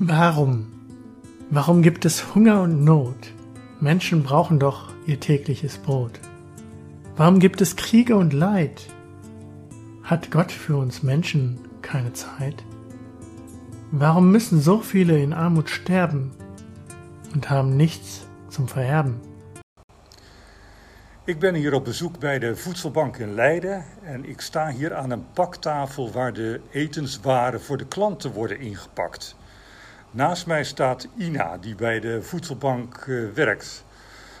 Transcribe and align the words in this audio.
Warum? 0.00 0.66
Warum 1.50 1.82
gibt 1.82 2.04
es 2.04 2.32
Hunger 2.32 2.62
und 2.62 2.84
Not? 2.84 3.34
Menschen 3.80 4.22
brauchen 4.22 4.60
doch 4.60 4.92
ihr 5.06 5.18
tägliches 5.18 5.78
Brot. 5.78 6.20
Warum 7.16 7.40
gibt 7.40 7.60
es 7.60 7.74
Kriege 7.74 8.14
und 8.14 8.32
Leid? 8.32 8.86
Hat 10.04 10.30
Gott 10.30 10.52
für 10.52 10.76
uns 10.76 11.02
Menschen 11.02 11.58
keine 11.82 12.12
Zeit? 12.12 12.62
Warum 13.90 14.30
müssen 14.30 14.60
so 14.60 14.78
viele 14.78 15.20
in 15.20 15.32
Armut 15.32 15.68
sterben 15.68 16.30
und 17.34 17.50
haben 17.50 17.76
nichts 17.76 18.24
zum 18.50 18.68
Vererben? 18.68 19.20
Ik 21.24 21.40
ben 21.40 21.54
hier 21.54 21.74
op 21.74 21.84
bezoek 21.84 22.18
bij 22.18 22.38
de 22.38 22.56
Voedselbank 22.56 23.16
in 23.16 23.34
Leiden 23.34 23.84
en 24.02 24.24
ik 24.24 24.40
sta 24.40 24.70
hier 24.70 24.94
aan 24.94 25.10
een 25.10 25.24
paktafel 25.32 26.12
waar 26.12 26.32
de 26.32 26.60
etenswaren 26.70 27.60
voor 27.60 27.76
de 27.76 27.86
klanten 27.86 28.32
worden 28.32 28.60
ingepakt. 28.60 29.36
Naast 30.10 30.46
mij 30.46 30.64
staat 30.64 31.08
Ina, 31.16 31.58
die 31.58 31.74
bij 31.74 32.00
de 32.00 32.22
Voedselbank 32.22 33.04
uh, 33.06 33.32
werkt. 33.32 33.84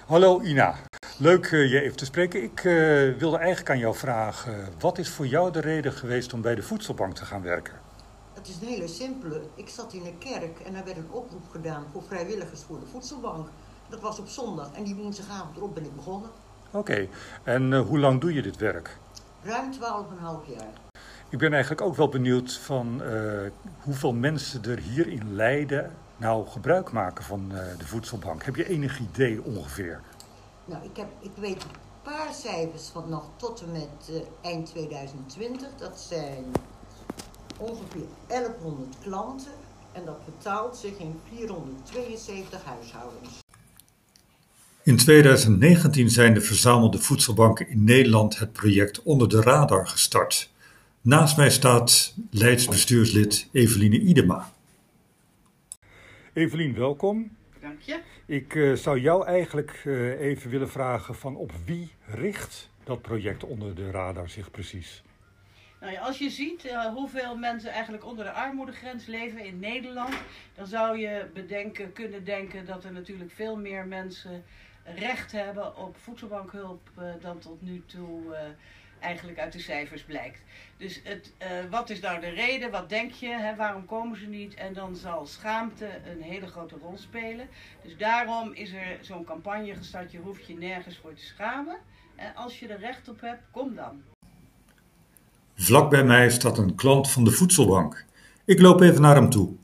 Hallo 0.06 0.40
Ina, 0.40 0.74
leuk 1.18 1.50
uh, 1.50 1.70
je 1.70 1.80
even 1.80 1.96
te 1.96 2.04
spreken. 2.04 2.42
Ik 2.42 2.64
uh, 2.64 2.72
wilde 3.18 3.36
eigenlijk 3.36 3.70
aan 3.70 3.78
jou 3.78 3.94
vragen, 3.94 4.68
wat 4.78 4.98
is 4.98 5.08
voor 5.08 5.26
jou 5.26 5.52
de 5.52 5.60
reden 5.60 5.92
geweest 5.92 6.32
om 6.32 6.40
bij 6.40 6.54
de 6.54 6.62
Voedselbank 6.62 7.14
te 7.14 7.24
gaan 7.24 7.42
werken? 7.42 7.74
Het 8.34 8.48
is 8.48 8.60
een 8.60 8.68
hele 8.68 8.88
simpele. 8.88 9.40
Ik 9.54 9.68
zat 9.68 9.92
in 9.92 10.06
een 10.06 10.18
kerk 10.18 10.60
en 10.60 10.72
daar 10.72 10.84
werd 10.84 10.96
een 10.96 11.10
oproep 11.10 11.50
gedaan 11.50 11.84
voor 11.92 12.02
vrijwilligers 12.02 12.62
voor 12.62 12.80
de 12.80 12.86
Voedselbank. 12.86 13.48
Dat 13.88 14.00
was 14.00 14.18
op 14.18 14.28
zondag 14.28 14.70
en 14.72 14.84
die 14.84 14.94
woensdagavond 14.94 15.56
erop 15.56 15.74
ben 15.74 15.84
ik 15.84 15.96
begonnen. 15.96 16.30
Oké, 16.70 16.78
okay. 16.78 17.08
en 17.42 17.74
hoe 17.74 17.98
lang 17.98 18.20
doe 18.20 18.34
je 18.34 18.42
dit 18.42 18.56
werk? 18.56 18.96
Ruim 19.42 19.72
12,5 19.72 19.78
jaar. 20.56 20.87
Ik 21.30 21.38
ben 21.38 21.52
eigenlijk 21.52 21.82
ook 21.82 21.96
wel 21.96 22.08
benieuwd 22.08 22.52
van 22.52 23.02
uh, 23.02 23.50
hoeveel 23.80 24.12
mensen 24.12 24.64
er 24.64 24.78
hier 24.78 25.06
in 25.06 25.34
Leiden 25.34 25.92
nou 26.16 26.46
gebruik 26.46 26.92
maken 26.92 27.24
van 27.24 27.50
uh, 27.52 27.58
de 27.78 27.86
voedselbank. 27.86 28.42
Heb 28.44 28.56
je 28.56 28.68
enig 28.68 28.98
idee 28.98 29.42
ongeveer? 29.42 30.00
Nou, 30.64 30.84
ik, 30.84 30.96
heb, 30.96 31.08
ik 31.20 31.30
weet 31.34 31.62
een 31.62 31.70
paar 32.02 32.34
cijfers 32.34 32.88
van 32.88 33.08
nog 33.08 33.30
tot 33.36 33.62
en 33.62 33.72
met 33.72 34.22
eind 34.42 34.66
2020. 34.66 35.68
Dat 35.78 36.00
zijn 36.08 36.44
ongeveer 37.58 38.06
1100 38.26 38.96
klanten 39.02 39.52
en 39.92 40.04
dat 40.04 40.24
betaalt 40.24 40.76
zich 40.76 40.98
in 40.98 41.20
472 41.34 42.64
huishoudens. 42.64 43.28
In 44.82 44.96
2019 44.96 46.10
zijn 46.10 46.34
de 46.34 46.40
verzamelde 46.40 46.98
voedselbanken 46.98 47.68
in 47.68 47.84
Nederland 47.84 48.38
het 48.38 48.52
project 48.52 49.02
Onder 49.02 49.28
de 49.28 49.40
Radar 49.40 49.86
gestart. 49.86 50.50
Naast 51.08 51.36
mij 51.36 51.50
staat 51.50 52.14
Leids 52.30 52.66
bestuurslid 52.66 53.48
Eveline 53.52 53.98
Idema. 53.98 54.50
Evelien, 56.32 56.74
welkom. 56.74 57.36
Dank 57.60 57.80
je. 57.80 58.00
Ik 58.26 58.54
uh, 58.54 58.74
zou 58.74 59.00
jou 59.00 59.26
eigenlijk 59.26 59.82
uh, 59.84 60.20
even 60.20 60.50
willen 60.50 60.70
vragen 60.70 61.14
van 61.14 61.36
op 61.36 61.52
wie 61.64 61.92
richt 62.06 62.70
dat 62.84 63.02
project 63.02 63.44
Onder 63.44 63.74
de 63.74 63.90
Radar 63.90 64.28
zich 64.28 64.50
precies? 64.50 65.02
Nou 65.80 65.92
ja, 65.92 66.00
als 66.00 66.18
je 66.18 66.30
ziet 66.30 66.64
uh, 66.64 66.86
hoeveel 66.86 67.36
mensen 67.36 67.70
eigenlijk 67.70 68.04
onder 68.04 68.24
de 68.24 68.32
armoedegrens 68.32 69.06
leven 69.06 69.44
in 69.44 69.58
Nederland, 69.58 70.14
dan 70.54 70.66
zou 70.66 70.98
je 70.98 71.26
bedenken, 71.34 71.92
kunnen 71.92 72.24
denken 72.24 72.66
dat 72.66 72.84
er 72.84 72.92
natuurlijk 72.92 73.30
veel 73.30 73.56
meer 73.56 73.86
mensen 73.86 74.44
recht 74.84 75.32
hebben 75.32 75.76
op 75.76 75.96
voedselbankhulp 75.96 76.90
uh, 76.98 77.04
dan 77.20 77.38
tot 77.38 77.62
nu 77.62 77.82
toe 77.86 78.22
uh, 78.24 78.38
eigenlijk 79.00 79.38
uit 79.38 79.52
de 79.52 79.58
cijfers 79.58 80.02
blijkt. 80.02 80.40
Dus 80.76 81.00
het, 81.04 81.32
uh, 81.42 81.70
wat 81.70 81.90
is 81.90 82.00
nou 82.00 82.20
de 82.20 82.28
reden? 82.28 82.70
Wat 82.70 82.88
denk 82.88 83.12
je? 83.12 83.28
Hè? 83.28 83.56
Waarom 83.56 83.86
komen 83.86 84.18
ze 84.18 84.26
niet? 84.26 84.54
En 84.54 84.72
dan 84.74 84.96
zal 84.96 85.26
schaamte 85.26 85.86
een 86.10 86.22
hele 86.22 86.46
grote 86.46 86.74
rol 86.82 86.96
spelen. 86.96 87.48
Dus 87.82 87.96
daarom 87.96 88.52
is 88.52 88.72
er 88.72 88.98
zo'n 89.00 89.24
campagne 89.24 89.74
gestart. 89.74 90.12
Je 90.12 90.18
hoeft 90.18 90.46
je 90.46 90.54
nergens 90.54 90.98
voor 91.02 91.14
te 91.14 91.24
schamen. 91.24 91.76
En 92.16 92.34
als 92.34 92.58
je 92.58 92.68
er 92.68 92.80
recht 92.80 93.08
op 93.08 93.20
hebt, 93.20 93.42
kom 93.50 93.74
dan. 93.74 94.02
Vlak 95.54 95.90
bij 95.90 96.04
mij 96.04 96.30
staat 96.30 96.58
een 96.58 96.74
klant 96.74 97.10
van 97.10 97.24
de 97.24 97.30
voedselbank. 97.30 98.04
Ik 98.44 98.60
loop 98.60 98.80
even 98.80 99.02
naar 99.02 99.14
hem 99.14 99.30
toe. 99.30 99.54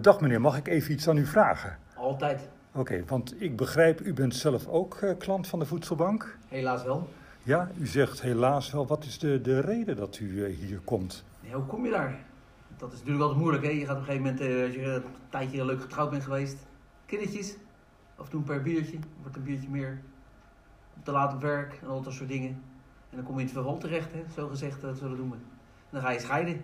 dag 0.00 0.20
meneer, 0.20 0.40
mag 0.40 0.56
ik 0.56 0.68
even 0.68 0.92
iets 0.92 1.08
aan 1.08 1.16
u 1.16 1.26
vragen? 1.26 1.78
Altijd. 1.96 2.48
Oké, 2.72 2.80
okay, 2.80 3.04
want 3.06 3.42
ik 3.42 3.56
begrijp, 3.56 4.00
u 4.00 4.12
bent 4.12 4.34
zelf 4.34 4.66
ook 4.66 5.00
uh, 5.00 5.10
klant 5.18 5.46
van 5.46 5.58
de 5.58 5.66
voedselbank? 5.66 6.36
Helaas 6.48 6.84
wel. 6.84 7.08
Ja, 7.50 7.70
u 7.78 7.86
zegt 7.86 8.20
helaas 8.20 8.70
wel. 8.72 8.86
Wat 8.86 9.04
is 9.04 9.18
de, 9.18 9.40
de 9.40 9.60
reden 9.60 9.96
dat 9.96 10.18
u 10.18 10.24
uh, 10.24 10.56
hier 10.56 10.78
komt? 10.78 11.24
Ja, 11.40 11.54
hoe 11.54 11.66
kom 11.66 11.84
je 11.84 11.90
daar? 11.90 12.24
Dat 12.76 12.92
is 12.92 12.98
natuurlijk 12.98 13.24
altijd 13.24 13.40
moeilijk. 13.40 13.64
Hè? 13.64 13.70
Je 13.70 13.86
gaat 13.86 13.96
op 13.96 14.00
een 14.00 14.04
gegeven 14.04 14.26
moment, 14.26 14.40
uh, 14.40 14.64
als 14.64 14.74
je 14.74 14.82
een 14.82 15.02
tijdje 15.28 15.64
leuk 15.64 15.80
getrouwd 15.80 16.10
bent 16.10 16.22
geweest, 16.22 16.56
kindertjes, 17.06 17.56
af 18.16 18.24
en 18.24 18.30
toe 18.30 18.40
een 18.40 18.46
per 18.46 18.62
biertje, 18.62 18.98
wordt 19.20 19.36
een 19.36 19.42
biertje 19.42 19.68
meer, 19.68 20.00
te 21.02 21.10
laat 21.10 21.34
op 21.34 21.40
werk 21.40 21.78
en 21.82 21.88
al 21.88 22.02
dat 22.02 22.12
soort 22.12 22.28
dingen. 22.28 22.62
En 23.10 23.16
dan 23.16 23.24
kom 23.24 23.34
je 23.34 23.40
in 23.40 23.46
het 23.46 23.54
verval 23.54 23.78
terecht, 23.78 24.12
hè? 24.12 24.24
zo 24.34 24.48
gezegd, 24.48 24.80
dat 24.80 24.98
zullen 24.98 25.16
doen 25.16 25.30
we. 25.30 25.36
En 25.36 25.90
dan 25.90 26.00
ga 26.00 26.10
je 26.10 26.20
scheiden. 26.20 26.62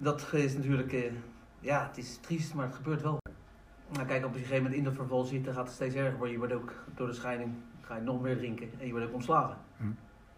Dat 0.00 0.32
is 0.32 0.54
natuurlijk, 0.54 1.12
ja, 1.60 1.86
het 1.86 1.98
is 1.98 2.18
triest, 2.20 2.54
maar 2.54 2.66
het 2.66 2.74
gebeurt 2.74 3.02
wel. 3.02 3.18
Nou, 3.96 4.08
kijk, 4.08 4.24
op 4.24 4.32
een 4.34 4.38
gegeven 4.38 4.62
moment 4.62 4.74
in 4.74 4.84
dat 4.84 4.94
verval 4.94 5.24
zit, 5.24 5.44
dan 5.44 5.54
gaat 5.54 5.66
het 5.66 5.74
steeds 5.74 5.94
erger 5.94 6.16
worden. 6.16 6.32
Je 6.32 6.38
wordt 6.38 6.54
ook 6.54 6.72
door 6.96 7.06
de 7.06 7.12
scheiding, 7.12 7.50
ga 7.80 7.96
je 7.96 8.02
nog 8.02 8.20
meer 8.20 8.36
drinken 8.36 8.70
en 8.78 8.86
je 8.86 8.92
wordt 8.92 9.06
ook 9.06 9.14
ontslagen. 9.14 9.56
Hm. 9.76 9.84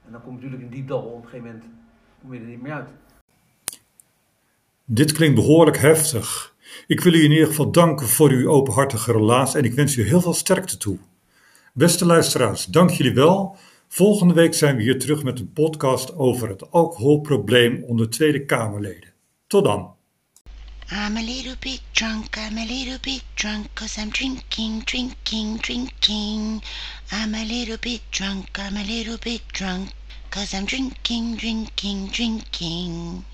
En 0.04 0.12
dan 0.12 0.22
kom 0.22 0.30
je 0.30 0.34
natuurlijk 0.34 0.62
in 0.62 0.76
diep 0.76 0.88
dal. 0.88 1.02
Op 1.02 1.22
een 1.22 1.28
gegeven 1.28 1.46
moment 1.46 1.64
kom 2.20 2.34
je 2.34 2.40
er 2.40 2.46
niet 2.46 2.62
meer 2.62 2.72
uit. 2.72 2.88
Dit 4.84 5.12
klinkt 5.12 5.34
behoorlijk 5.34 5.78
heftig. 5.78 6.54
Ik 6.86 7.00
wil 7.00 7.12
u 7.14 7.24
in 7.24 7.30
ieder 7.30 7.46
geval 7.46 7.70
danken 7.70 8.06
voor 8.06 8.30
uw 8.30 8.50
openhartige 8.50 9.12
relatie 9.12 9.58
en 9.58 9.64
ik 9.64 9.74
wens 9.74 9.96
u 9.96 10.02
heel 10.02 10.20
veel 10.20 10.34
sterkte 10.34 10.76
toe. 10.76 10.98
Beste 11.72 12.06
luisteraars, 12.06 12.64
dank 12.64 12.90
jullie 12.90 13.14
wel. 13.14 13.56
Volgende 13.88 14.34
week 14.34 14.54
zijn 14.54 14.76
we 14.76 14.82
hier 14.82 14.98
terug 14.98 15.22
met 15.22 15.38
een 15.38 15.52
podcast 15.52 16.16
over 16.16 16.48
het 16.48 16.70
alcoholprobleem 16.70 17.84
onder 17.84 18.10
Tweede 18.10 18.44
Kamerleden. 18.44 19.12
Tot 19.46 19.64
dan. 19.64 19.97
I'm 20.90 21.18
a 21.18 21.22
little 21.22 21.54
bit 21.56 21.82
drunk, 21.92 22.38
I'm 22.38 22.56
a 22.56 22.64
little 22.64 22.96
bit 22.96 23.22
drunk, 23.36 23.74
cause 23.74 23.98
I'm 23.98 24.08
drinking, 24.08 24.84
drinking, 24.86 25.58
drinking. 25.58 26.62
I'm 27.12 27.34
a 27.34 27.44
little 27.44 27.76
bit 27.76 28.10
drunk, 28.10 28.58
I'm 28.58 28.78
a 28.78 28.84
little 28.84 29.18
bit 29.18 29.46
drunk, 29.48 29.92
cause 30.30 30.54
I'm 30.54 30.64
drinking, 30.64 31.36
drinking, 31.36 32.06
drinking. 32.06 33.26